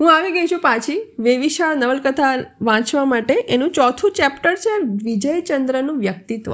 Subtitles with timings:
[0.00, 3.34] હું આવી ગઈ છું પાછી વેવિશાળ નવલકથા વાંચવા માટે.
[3.34, 4.74] એનું ચોથું ચેપ્ટર છે
[5.04, 6.52] વિજયચંદ્રનું વ્યક્તિત્વ.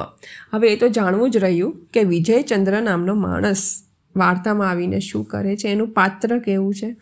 [0.53, 3.83] હવે એ તો જાણવું જ રહ્યું કે વિજયચંદ્ર નામનો માણસ
[4.17, 6.97] વાર્તામાં આવીને શું કરે છે, એનું પાત્ર કેવું છે.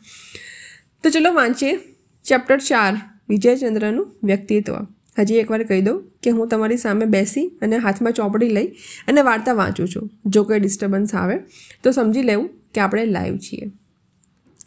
[1.03, 1.77] તો ચલો વાંચીએ
[2.25, 2.95] ચેપ્ટર ચાર,
[3.29, 4.75] વિજયચંદ્રનું વ્યક્તિત્વ.
[5.19, 8.67] હજી એકવાર કહી દઉં કે હું તમારી સામે બેસી અને હાથમાં ચોપડી લઈ
[9.09, 10.11] અને વાર્તા વાંચું છું.
[10.27, 11.37] જો કોઈ ડિસ્ટર્બન્સ આવે
[11.85, 13.71] તો સમજી લેવું કે આપણે લાઈવ છીએ.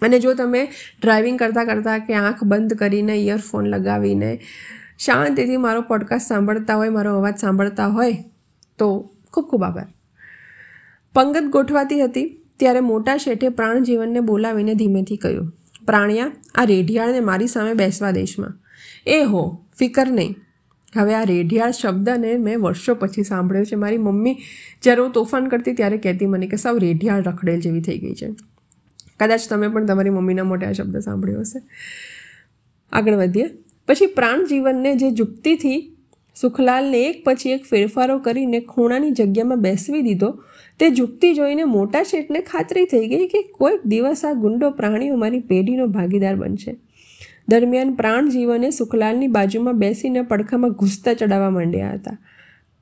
[0.04, 0.68] અને જો તમે
[1.02, 4.40] ડ્રાઇવિંગ કરતાં કરતાં કે આંખ બંધ કરીને ઇયરફોન લગાવીને
[5.00, 8.18] શાંતિથી મારો પોડકાસ્ટ સાંભળતા હોય, મારો અવાજ સાંભળતા હોય,
[8.80, 9.88] તો ખૂબ ખૂબ આભાર.
[11.14, 15.52] પંગત ગોઠવાતી હતી ત્યારે મોટા શેઠે પ્રાણજીવનને બોલાવીને ધીમેથી કહ્યું,
[15.86, 18.54] પ્રાણિયા, આ રેઢિયાળને મારી સામે બેસવા દેશમાં
[19.08, 20.36] એ હો, ફિકર નહીં.
[20.98, 23.76] હવે આ રેઢિયાળ શબ્દને મેં વર્ષો પછી સાંભળ્યો છે.
[23.76, 24.38] મારી મમ્મી
[24.84, 28.30] જ્યારે હું તોફાન કરતી ત્યારે કહેતી મને કે સાવ રેઢિયાળ રખડેલ જેવી થઈ ગઈ છે.
[29.26, 31.62] કદાચ તમે પણ તમારી મમ્મીના મોટે આ શબ્દ સાંભળ્યો હશે.
[32.92, 33.46] આગળ વધીએ.
[33.88, 35.98] પછી પ્રાણ જીવનને જે જુક્તિથી
[36.42, 40.44] સુખલાલને એક પછી એક ફેરફારો કરીને ખૂણાની જગ્યામાં બેસવી દીધો,
[40.80, 45.40] તે જુક્તિ જોઈને મોટા શેઠને ખાતરી થઈ ગઈ કે કોઈક દિવસ આ ગુંડો પ્રાણીઓ મારી
[45.40, 46.76] પેઢીનો ભાગીદાર બનશે.
[47.48, 52.18] દરમિયાન પ્રાણ જીવને સુખલાલની બાજુમાં બેસીને પડખામાં ઘૂસતા ચડાવવા માંડ્યા હતા.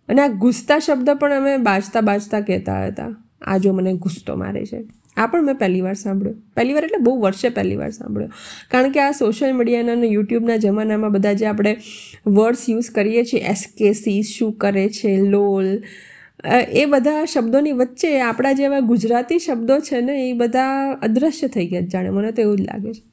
[0.10, 3.24] અને આ ઘૂસતા શબ્દ પણ અમે બાજતા બાજતા કહેતા હતા.
[3.42, 5.01] આ જો મને ઘૂસતો મારે છે.
[5.18, 6.38] આ પણ મેં પહેલી વાર સાંભળ્યું.
[6.56, 8.30] પહેલી વાર એટલે બહુ વર્ષે પહેલી વાર સાંભળ્યો.
[8.72, 11.78] કારણ કે આ સોશિયલ મીડિયાના અને યુટ્યુબના જમાનામાં બધા જે આપણે
[12.28, 15.84] વર્ડ્સ યુઝ કરીએ છીએ એસકેસી શું કરે છે લોલ
[16.70, 21.82] એ બધા શબ્દોની વચ્ચે આપણા જેવા ગુજરાતી શબ્દો છે ને, એ બધા અદૃશ્ય થઈ ગયા
[21.82, 22.10] જાણે.
[22.10, 23.04] મને તો એવું જ લાગે છે.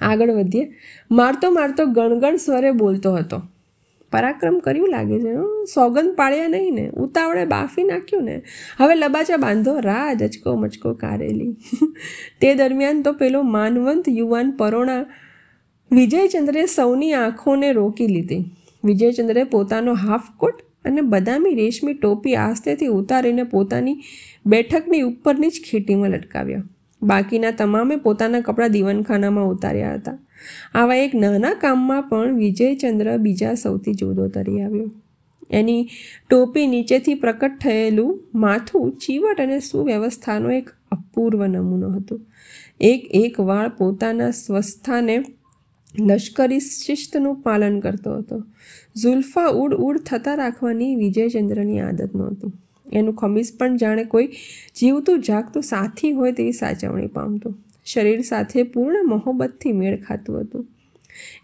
[0.00, 0.72] આગળ વધીએ.
[1.10, 3.42] મારતો મારતો ગણગણ સ્વરે બોલતો હતો.
[4.12, 5.34] પરાક્રમ કર્યું લાગે છે.
[5.74, 8.42] સોગંદ પાળ્યા નહીં ને, ઉતાવળે બાફી નાખ્યું ને.
[8.78, 11.56] હવે લબાચા બાંધો રાજ અચકો મચકો કારેલી.
[12.40, 15.06] તે દરમિયાન તો પેલો માનવંત યુવાન પરોણા
[15.92, 18.44] વિજયચંદ્રે સૌની આંખોને રોકી લીધી.
[18.84, 24.02] વિજયચંદ્રે પોતાનો હાફ કોટ અને બદામી રેશમી ટોપી આસ્તેથી ઉતારીને પોતાની
[24.46, 26.62] બેઠકની ઉપરની જ ખેટીમાં લટકાવ્યા.
[27.02, 30.18] બાકીના તમામે પોતાના કપડાં દીવનખાનામાં ઉતાર્યા હતા.
[30.74, 34.90] આવા એક નાના કામમાં પણ વિજયચંદ્ર બીજા સૌથી જુદો તરી આવ્યો.
[35.50, 35.88] એની
[36.30, 42.20] ટોપી નીચેથી પ્રકટ થયેલું માથું ચીવટ અને સુવ્યવસ્થાનો એક અપૂર્વ નમૂનો હતો.
[42.80, 45.24] એક એક વાળ પોતાના સ્વસ્થાને
[46.00, 48.42] લશ્કરી શિસ્તનું પાલન કરતો હતો.
[49.02, 52.52] ઝુલ્ફા ઉડ ઉડ થતા રાખવાની વિજયચંદ્રની આદત નહોતી.
[52.92, 54.26] એનું ખમીસ પણ જાણે કોઈ
[54.76, 57.58] જીવતું જાગતું સાથી હોય તેવી સાચવણી પામતું.
[57.86, 60.66] શરીર સાથે પૂર્ણ મોહબ્બતથી મેળ ખાતું હતું.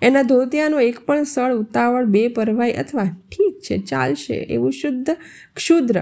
[0.03, 5.10] એના ધોતિયાનો એક પણ સળ ઉતાવળ બે પરવાઈ અથવા ઠીક છે, ચાલશે એવું શુદ્ધ
[5.56, 6.00] ક્ષુદ્ર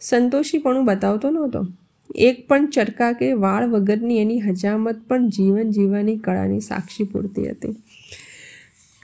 [0.00, 1.66] સંતોષીપણું બતાવતો નહોતો.
[2.14, 7.74] એક પણ ચરકા કે વાળ વગરની એની હજામત પણ જીવન જીવવાની કળાની સાક્ષી પૂરતી હતી.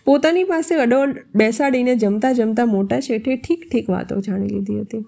[0.05, 5.05] પોતાની પાસે અડોડ બેસાડીને જમતા જમતા મોટા શેઠે ઠીક ઠીક વાતો જાણી લીધી હતી.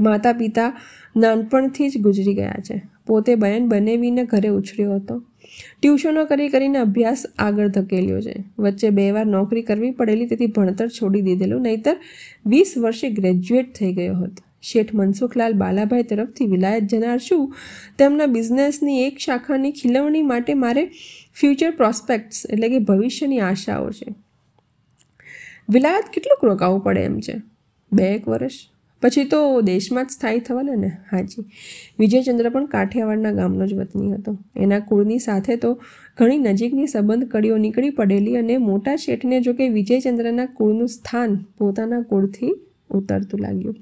[0.00, 0.80] માતા પિતા
[1.16, 2.82] નાનપણથી જ ગુજરી ગયા છે.
[3.06, 5.24] પોતે બહેન બનેવીને ઘરે ઉછળ્યો હતો.
[5.82, 8.44] ટ્યુશનો કરી કરીને અભ્યાસ આગળ ધકેલ્યો છે.
[8.58, 11.96] વચ્ચે બે વાર નોકરી કરવી પડેલી તેથી ભણતર છોડી દીધેલું, નહીતર
[12.46, 14.44] વીસ વર્ષે ગ્રેજ્યુએટ થઈ ગયો હતો.
[14.62, 17.54] શેઠ મનસુખલાલ બાલાભાઈ તરફથી વિલાયત જનાર શું?
[17.98, 20.86] તેમના બિઝનેસની એક શાખાની ખીલવણી માટે મારે
[21.34, 24.14] ફ્યુચર પ્રોસ્પેક્ટ્સ એટલે કે ભવિષ્યની આશાઓ છે.
[25.70, 27.34] વિલાયત કેટલુંક રોકાવું પડે એમ છે?
[27.92, 28.71] બે એક વર્ષ?
[29.02, 30.88] પછી તો દેશમાં જ સ્થાયી થવાના ને?
[31.10, 31.44] હાજી.
[31.98, 34.38] વિજયચંદ્ર પણ કાઠિયાવાડના ગામનો જ વતની હતો.
[34.56, 35.82] એના કુળની સાથે તો
[36.16, 42.00] ઘણી નજીકની સંબંધ કડીઓ નીકળી પડેલી અને મોટા શેઠને જો કે વિજયચંદ્રના કુળનું સ્થાન પોતાના
[42.00, 42.54] કુળથી
[42.90, 43.76] ઉતરતું લાગ્યું.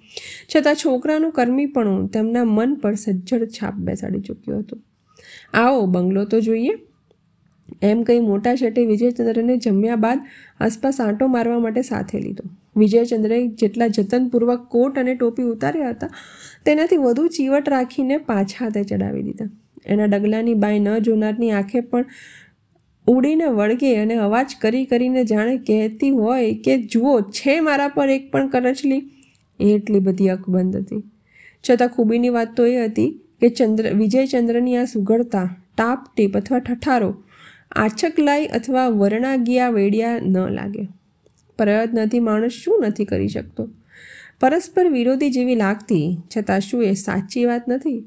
[0.56, 4.82] છતાં છોકરાનું કર્મીપણું તેમના મન પર સજ્જડ છાપ બેસાડી ચૂક્યું હતું.
[5.54, 6.70] આવો, બંગલો તો જોઈએ.
[7.82, 10.20] એમ કહી મોટા શેઠે વિજયચંદ્રને જમ્યા બાદ
[10.60, 12.59] આસપાસ આંટો મારવા માટે સાથે લીધો.
[12.76, 16.08] વિજયચંદ્રએ જેટલા જતનપૂર્વક કોટ અને ટોપી ઉતાર્યા હતા,
[16.64, 19.50] તેનાથી વધુ ચીવટ રાખીને પાછા હાથે ચડાવી દીધા.
[19.86, 22.04] એના ડગલાની બાય ન જોનારની આંખે પણ
[23.06, 28.30] ઉડીને વળગે અને અવાજ કરી કરીને જાણે કહેતી હોય કે, જુઓ, છે મારા પર એક
[28.32, 29.02] પણ કરચલી.
[29.60, 31.02] એટલી બધી અકબંધ હતી.
[31.70, 37.22] છતાં ખૂબીની વાત તો એ હતી કે, ચંદ્ર, વિજયચંદ્રની આ સુઘડતા, ટાપ ટીપ અથવા ઠઠારો
[37.72, 40.88] આછક લાઈ અથવા વરણાગિયા વેડિયા ન લાગે.
[41.60, 43.68] પ્રયત્નથી માણસ શું નથી કરી શકતો?
[44.40, 46.04] પરસ્પર વિરોધી જેવી લાગતી
[46.36, 47.98] છતાં શું એ સાચી વાત નથી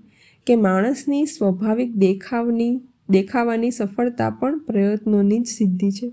[0.48, 6.12] કે માણસની સ્વાભાવિક દેખાવની, દેખાવાની સફળતા પણ પ્રયત્નોની જ સિદ્ધિ છે.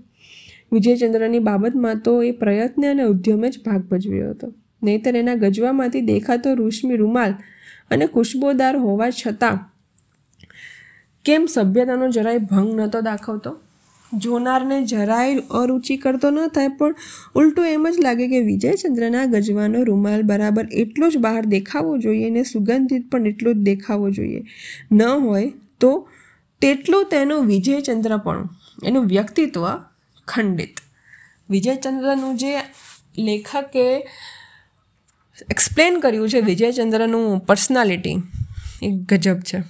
[0.71, 4.53] વિજયચંદ્રની બાબતમાં તો એ પ્રયત્ન અને ઉદ્યમે જ ભાગ ભજવ્યો હતો.
[4.83, 7.33] નહીતર એના ગજવામાંથી દેખાતો રૂશ્મી રૂમાલ
[7.91, 9.57] અને ખુશ્બોદાર હોવા છતાં
[11.25, 13.51] કેમ સભ્યતાનો જરાય ભંગ નહોતો દાખવતો?
[14.13, 16.95] જોનારને જરાય અરુચિ કરતો ન થાય, પણ
[17.35, 22.43] ઉલટું એમ જ લાગે કે વિજયચંદ્રના ગજવાનો રૂમાલ બરાબર એટલો જ બહાર દેખાવો જોઈએ ને
[22.43, 24.45] સુગંધિત પણ એટલો જ દેખાવો જોઈએ.
[24.91, 26.09] ન હોય તો
[26.61, 28.49] તેટલું તેનું વિજયચંદ્રપણું
[28.83, 29.65] એનું વ્યક્તિત્વ
[30.27, 30.75] ખંડિત.
[31.49, 32.53] વિજયચંદ્રનું જે
[33.17, 34.07] લેખકે
[35.49, 38.17] એક્સપ્લેન કર્યું છે, વિજયચંદ્રનું પર્સનાલિટી
[38.83, 39.63] એ ગજબ છે.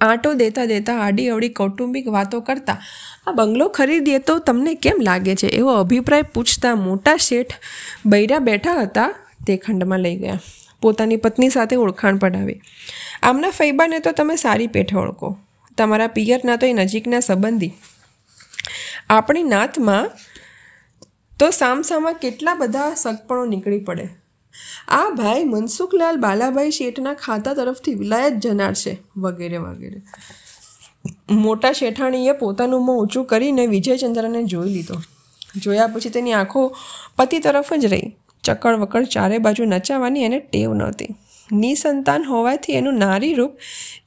[0.00, 2.80] આંટો દેતા દેતા આડી અવડી કૌટુંબિક વાતો કરતા
[3.26, 5.46] આ બંગલો ખરીદીએ તો તમને કેમ લાગે છે?
[5.46, 7.54] એવો અભિપ્રાય પૂછતા મોટા શેઠ
[8.06, 9.14] બૈરા બેઠા હતા
[9.46, 10.40] તે ખંડમાં લઈ ગયા.
[10.80, 12.60] પોતાની પત્ની સાથે ઓળખાણ પડાવી.
[13.22, 15.38] આમના ફૈબાને તો તમે સારી પેઠે ઓળખો.
[15.78, 17.72] તમારા પિયરના તો એ નજીકના સંબંધી.
[19.10, 20.10] આપણી નાતમાં
[21.38, 24.08] તો સામસામા કેટલા બધા સગપણો નીકળી પડે.
[24.88, 29.02] આ ભાઈ મનસુખલાલ બાલાભાઈ શેઠના ખાતા તરફથી વિલાયત જનાર છે.
[29.16, 30.02] વગેરે વગેરે.
[31.30, 34.94] મોટા શેઠાણીએ પોતાનું મોં ઊંચું કરીને વિજયચંદ્રને જોઈ લીધો.
[35.56, 36.76] જોયા પછી તેની આંખો
[37.16, 38.16] પતિ તરફ જ રહી.
[38.44, 41.08] ચકળ વકડ ચારે બાજુ નચાવવાની એને ટેવ નહોતી.
[41.52, 43.52] નિસંતાન હોવાથી એનું નારી રૂપ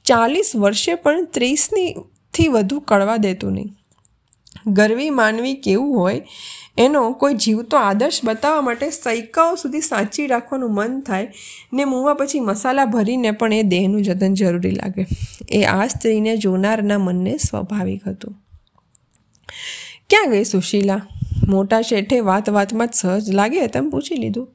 [0.04, 1.94] ચાલીસ વર્ષે પણ ત્રીસની
[2.34, 3.74] થી વધુ કળવા દેતું નહીં.
[4.66, 6.22] ગરવી માનવી કેવું હોય
[6.78, 11.32] એનો કોઈ જીવતો આદર્શ બતાવવા માટે સૈકાઓ સુધી સાચી રાખવાનું મન થાય
[11.72, 15.06] ને મૂવા પછી મસાલા ભરીને પણ એ દેહનું જતન જરૂરી લાગે.
[15.50, 18.34] એ આ સ્ત્રીને જોનારના મનને સ્વાભાવિક હતું.
[20.10, 21.06] ક્યાં ગઈ સુશીલા?
[21.48, 24.48] મોટા શેઠે વાત વાતમાં જ સહજ લાગે તેમ પૂછી લીધું.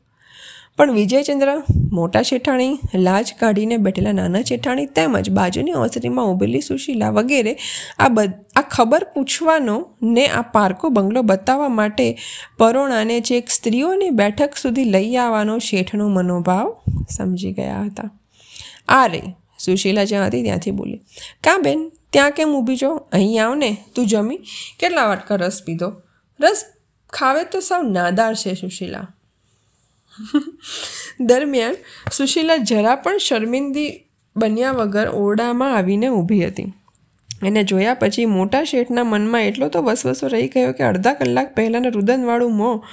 [0.78, 7.58] પણ વિજયચંદ્ર, મોટા શેઠાણી, લાજ કાઢીને બેઠેલા નાના શેઠાણી તેમજ બાજુની ઓસરીમાં ઊભેલી સુશીલા વગેરે
[8.00, 12.18] આ બધ આ ખબર પૂછવાનો ને આ પારકો બંગલો બતાવવા માટે
[12.58, 16.76] પરોણાને છેક સ્ત્રીઓની બેઠક સુધી લઈ આવવાનો શેઠનો મનોભાવ
[17.10, 18.10] સમજી ગયા હતા.
[18.88, 19.22] આ રે,
[19.60, 21.00] સુશીલા જ્યાં હતી ત્યાંથી બોલી,
[21.44, 22.96] કાં બેન, ત્યાં કેમ ઊભી છો?
[22.96, 24.40] અહીં આવ ને, તું જમી?
[24.80, 25.94] કેટલા વાટકા રસ પીધો?
[26.40, 26.66] રસ
[27.10, 29.16] ખાવે તો સાવ નાદાર છે, સુશીલા.
[31.20, 31.76] દરમિયાન
[32.12, 34.04] સુશીલા જરા પણ શર્મિંદી
[34.36, 36.74] બન્યા વગર ઓરડામાં આવીને ઊભી હતી.
[37.46, 41.92] એને જોયા પછી મોટા શેઠના મનમાં એટલો તો વસવસો રહી ગયો કે અડધા કલાક પહેલાંનું
[41.92, 42.84] રુદનવાળું મોં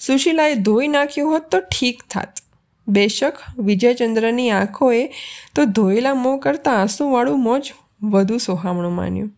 [0.00, 2.28] સુશીલાએ ધોઈ નાખ્યું હોત તો ઠીક થાત.
[2.88, 5.06] બેશક વિજયચંદ્રની આંખોએ
[5.54, 9.34] તો ધોયેલા મોં કરતાં આંસુવાળું મોં જ વધુ સોહામણું માન્યું.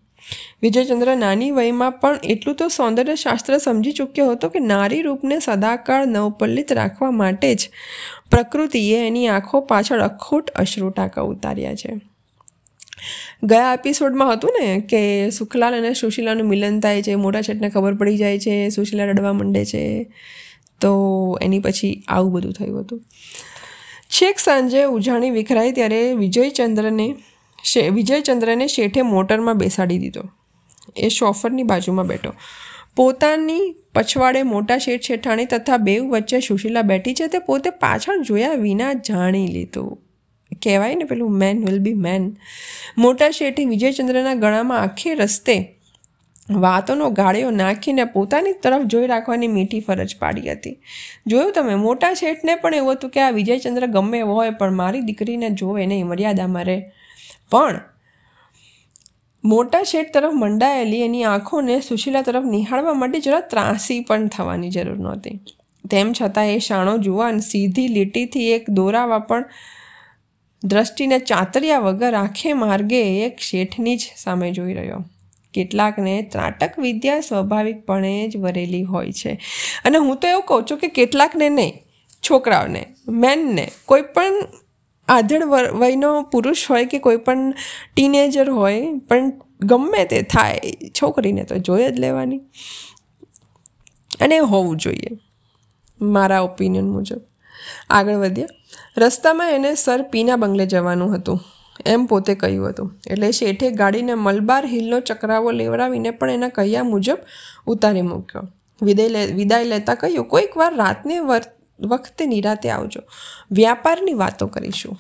[0.62, 6.06] વિજયચંદ્ર નાની વયમાં પણ એટલું તો સૌંદર્ય શાસ્ત્ર સમજી ચૂક્યો હતો કે નારી રૂપને સદાકાળ
[6.06, 7.70] નવપલ્લિત રાખવા માટે જ
[8.30, 12.09] પ્રકૃતિએ એની આંખો પાછળ અખૂટ અશ્રુ ટાંકા ઉતાર્યા છે.
[13.42, 18.16] ગયા એપિસોડમાં હતું ને કે સુખલાલ અને સુશીલાનું મિલન થાય છે, મોટા છેટને ખબર પડી
[18.16, 20.04] જાય છે, સુશીલા રડવા માંડે છે.
[20.80, 23.02] તો એની પછી આવું બધું થયું હતું.
[24.08, 27.14] છેક સાંજે ઉજાણી વિખરાઈ ત્યારે વિજયચંદ્રને
[27.90, 30.22] વિજયચંદ્રને શેઠે મોટરમાં બેસાડી દીધો.
[30.96, 32.32] એ શોફરની બાજુમાં બેઠો.
[32.96, 38.52] પોતાની પછવાડે મોટા શેઠ શેઠાણી તથા બેઉ વચ્ચે સુશીલા બેઠી છે તે પોતે પાછળ જોયા
[38.52, 40.09] વિના જાણી લીધું.
[40.62, 42.36] કહેવાય ને પેલું મેન વિલ બી મેન
[42.98, 45.76] મોટા શેઠે વિજયચંદ્રના ગળામાં આખે રસ્તે
[46.50, 50.76] વાતોનો ગાળ્યો નાખીને પોતાની તરફ જોઈ રાખવાની મીઠી ફરજ પાડી હતી.
[51.26, 55.00] જોયું તમે, મોટા શેઠને પણ એવું હતું કે આ વિજયચંદ્ર ગમે એવો હોય, પણ મારી
[55.00, 56.82] દીકરીને જોવે નહીં, મર્યાદામાં રહે.
[57.50, 57.80] પણ
[59.44, 64.98] મોટા શેઠ તરફ મંડાયેલી એની આંખોને સુશીલા તરફ નિહાળવા માટે જરા ત્રાસી પણ થવાની જરૂર
[64.98, 65.40] નહોતી.
[65.90, 69.44] તેમ છતાં એ શાણો જુવાન સીધી લીટીથી એક દોરાવા પણ
[70.64, 75.04] દ્રષ્ટિને ચાતર્યા વગર આખે માર્ગે એક શેઠની જ સામે જોઈ રહ્યો.
[75.54, 79.40] કેટલાકને ત્રાટક વિદ્યા સ્વાભાવિકપણે જ વરેલી હોય છે.
[79.84, 81.72] અને હું તો એવું કહું છું કે કેટલાકને નહીં,
[82.30, 84.32] છોકરાઓને, મેનને કોઈ પણ
[85.08, 87.54] આધળ વયનો પુરુષ હોય કે કોઈ પણ
[87.94, 90.60] ટીનેજર હોય, પણ ગમે તે થાય,
[91.02, 92.38] છોકરીને તો જોઈ જ લેવાની.
[94.20, 95.08] અને હોવું જોઈએ,
[96.00, 97.20] મારા ઓપિનિયન મુજબ.
[97.90, 98.46] આગળ વધ્યા
[98.96, 101.40] રસ્તામાં એને સર પીના બંગલે જવાનું હતું.
[101.86, 102.92] એમ પોતે કહ્યું હતું.
[103.06, 107.18] એટલે શેઠે ગાડીને મલબાર હિલનો ચક્રાવો લેવડાવીને પણ એના કહ્યા મુજબ
[107.66, 108.48] ઉતારી મૂક્યો.
[108.82, 111.20] વિદાય લે, વિદાય લેતા કહ્યું, કોઈક વાર રાતને
[111.80, 113.00] વખતે નિરાતે આવજો.
[113.50, 114.98] વ્યાપારની વાતો કરીશું.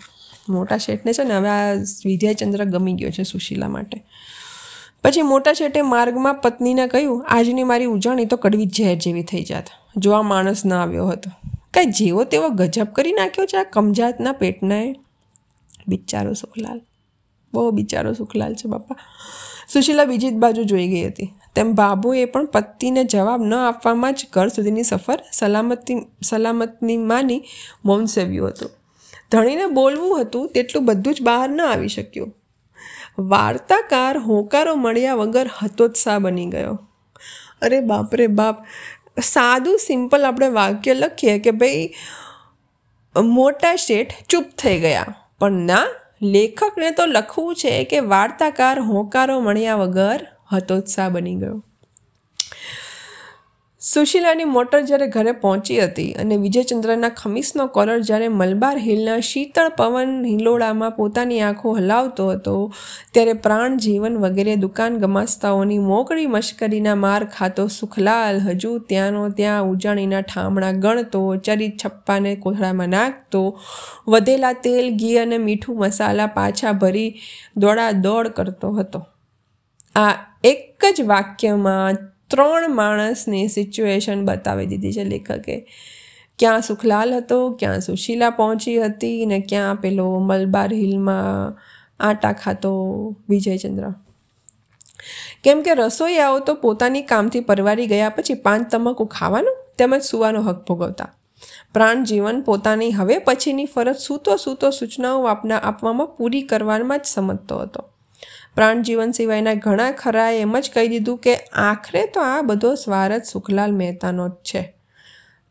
[0.48, 1.74] મોટા શેઠને છે ને હવે આ
[2.06, 4.04] વિદ્યાચંદ્ર ગમી ગયો છે સુશીલા માટે.
[5.04, 9.64] પછી મોટા શેઠે માર્ગમાં પત્નીને કહ્યું, આજની મારી ઉજાણી તો કડવી ઝેર જેવી થઈ જાત.
[9.96, 11.30] જો આ માણસ ન આવ્યો હતો
[11.74, 14.94] કાંઈ જેવો તેવો ગજબ કરી નાખ્યો છે આ કમજાતના પેટનાએ
[15.88, 16.82] બિચારો સુખલાલ.
[17.52, 18.96] બહુ બિચારો સુખલાલ છે બાપા.
[19.72, 21.32] સુશીલા બીજી જ બાજુ જોઈ ગઈ હતી.
[21.54, 27.42] તેમ બાબુએ પણ પતિને જવાબ ન આપવામાં જ ઘર સુધીની સફર સલામતી, સલામતની માની
[27.84, 28.70] મૌન સેવ્યું હતું.
[29.30, 32.36] ધણીને બોલવું હતું તેટલું બધું જ બહાર ન આવી શક્યું.
[33.18, 36.86] વાર્તાકાર, હોકારો મળ્યા વગર હતોત્સાહ બની ગયો.
[37.62, 38.56] અરે બાપરે બાપ
[39.18, 41.92] સાદું, સિમ્પલ આપણે વાક્ય લખીએ કે ભાઈ,
[43.16, 45.14] મોટા શેઠ ચૂપ થઈ ગયા.
[45.38, 45.86] પણ ના,
[46.22, 51.64] લેખકને તો લખવું છે કે વાર્તાકાર, હોંકારો મળ્યા વગર હતોત્સાહ બની ગયો.
[53.82, 60.26] સુશીલાની મોટર જ્યારે ઘરે પહોંચી હતી અને વિજયચંદ્રના ખમીસનો કોલર જ્યારે મલબાર હિલના શીતળ પવન
[60.26, 62.72] હિલોળામાં પોતાની આંખો હલાવતો હતો,
[63.12, 70.20] ત્યારે પ્રાણ જીવન વગેરે દુકાન ગમાસ્તાઓની મોકળી મશ્કરીના માર ખાતો સુખલાલ હજુ ત્યાંનો ત્યાં ઉજાણીના
[70.20, 73.58] ઠામણા ગણતો, ચરી છપ્પાને કોથળામાં નાખતો,
[74.08, 77.18] વધેલા તેલ, ઘી અને મીઠું મસાલા પાછા ભરી
[77.56, 79.06] દોડા દોડ કરતો હતો.
[79.94, 85.66] આ એક જ વાક્યમાં ત્રણ માણસની સિચ્યુએશન બતાવી દીધી છે લેખકે.
[86.38, 91.58] ક્યાં સુખલાલ હતો, ક્યાં સુશીલા પહોંચી હતી ને ક્યાં પેલો મલબાર હિલમાં
[92.00, 92.72] આટા ખાતો
[93.28, 93.84] વિજયચંદ્ર.
[95.44, 100.66] કેમ કે રસોઈયાઓ તો પોતાની કામથી પરવારી ગયા પછી પાંચ તમાકુ ખાવાનું તેમજ સુવાનો હક
[100.68, 101.14] ભોગવતા.
[101.74, 107.58] પ્રાણ જીવન પોતાની હવે પછીની ફરજ સૂતો સૂતો સૂચનાઓ આપના આપવામાં પૂરી કરવામાં જ સમજતો
[107.58, 107.89] હતો.
[108.54, 113.76] પ્રાણજીવન સિવાયના ઘણા ખરાએ એમ જ કહી દીધું કે આખરે તો આ બધો સ્વાર્થ સુખલાલ
[113.76, 114.74] મહેતાનો જ છે.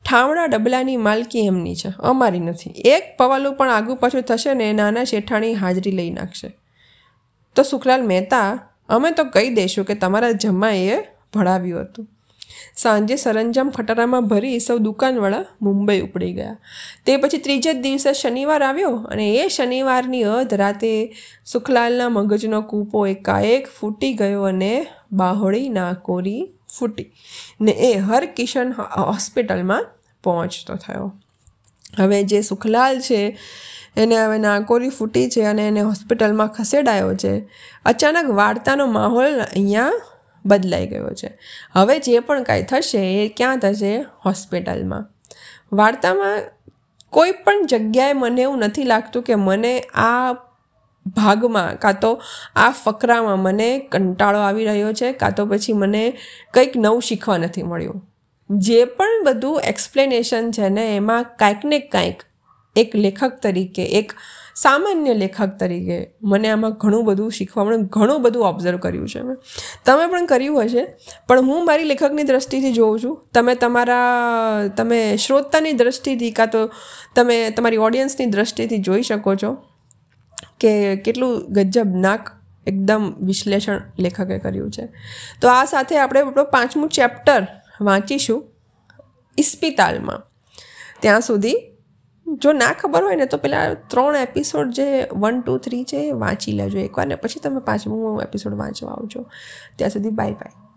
[0.05, 1.93] ઠાવણા ડબલાની માલકી એમની છે.
[1.99, 2.69] અમારી નથી.
[2.69, 6.57] એક પવાલું પણ આગું પાછું થશે ને નાના શેઠાણી હાજરી લઈ નાખશે.
[7.55, 10.97] તો સુખલાલ મહેતા, અમે તો કહી દઈશું કે તમારા જમાઈએ
[11.33, 12.07] ભણાવ્યું હતું.
[12.75, 16.57] સાંજે સરંજામ ખટારામાં ભરી સૌ દુકાનવાળા મુંબઈ ઉપડી ગયા.
[17.05, 20.93] તે પછી ત્રીજે જ દિવસે શનિવાર આવ્યો અને એ શનિવારની અધ રાતે
[21.45, 24.73] સુખલાલના મગજનો કૂપો એકાએક ફૂટી ગયો અને
[25.11, 26.41] બાહોળી નાકોરી
[26.79, 27.07] ફૂટી
[27.61, 29.89] ને એ હર કિશન હોસ્પિટલમાં
[30.23, 31.07] પહોંચતો થયો.
[31.97, 33.37] હવે જે સુખલાલ છે,
[33.97, 37.33] એને હવે નાકોરી ફૂટી છે અને એને હોસ્પિટલમાં ખસેડાયો છે.
[37.85, 39.91] અચાનક વાર્તાનો માહોલ અહીંયા
[40.45, 41.39] બદલાઈ ગયો છે.
[41.73, 44.05] હવે જે પણ કાંઈ થશે એ ક્યાં થશે?
[44.25, 45.09] હોસ્પિટલમાં.
[45.71, 46.41] વાર્તામાં
[47.09, 50.33] કોઈ પણ જગ્યાએ મને એવું નથી લાગતું કે મને આ
[51.05, 52.21] ભાગમાં કાં તો
[52.55, 56.17] આ ફકરામાં મને કંટાળો આવી રહ્યો છે, કાં તો પછી મને
[56.53, 58.09] કંઈક નવું શીખવા નથી મળ્યું.
[58.49, 62.23] જે પણ બધું એક્સપ્લેનેશન છે ને, એમાં કાંઈક ને કાંઈક
[62.75, 64.13] એક લેખક તરીકે, એક
[64.55, 69.35] સામાન્ય લેખક તરીકે મને આમાં ઘણું બધું શીખવા મળે ઘણું બધું ઓબ્ઝર્વ કર્યું છે મેં.
[69.85, 70.87] તમે પણ કર્યું હશે,
[71.27, 73.27] પણ હું મારી લેખકની દ્રષ્ટિથી જોઉં છું.
[73.33, 73.97] તમે તમારા,
[74.77, 76.69] તમે શ્રોતાની દ્રષ્ટિથી કાં તો
[77.15, 79.53] તમે તમારી ઓડિયન્સની દ્રષ્ટિથી જોઈ શકો છો
[80.59, 82.31] કે કેટલું ગજબ નાક
[82.67, 84.87] એકદમ વિશ્લેષણ લેખકે કર્યું છે.
[85.41, 87.47] તો આ સાથે આપણે આપણો પાંચમું ચેપ્ટર
[87.81, 88.51] વાંચીશું.
[89.37, 90.23] ઇસ્પિતાલમાં.
[90.99, 91.68] ત્યાં સુધી
[92.37, 96.11] જો ના ખબર હોય ને તો પેલા ત્રણ એપિસોડ જે વન ટુ થ્રી છે એ
[96.11, 99.25] વાંચી લેજો એકવાર ને પછી તમે પાંચમું એપિસોડ વાંચવા આવજો.
[99.75, 100.68] ત્યાં સુધી બાય બાય